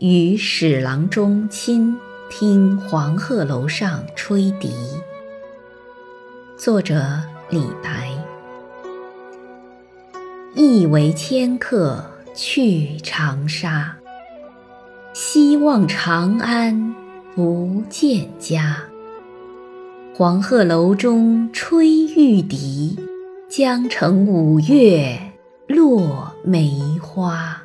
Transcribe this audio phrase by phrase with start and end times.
[0.00, 1.94] 与史郎中亲
[2.30, 4.72] 听黄鹤楼上吹笛。
[6.56, 8.10] 作者李白。
[10.54, 12.02] 意为迁客
[12.34, 13.94] 去长沙，
[15.12, 16.94] 西望长安
[17.34, 18.78] 不见家。
[20.14, 22.98] 黄鹤楼中吹玉笛，
[23.50, 25.20] 江城五月
[25.68, 27.60] 落梅花。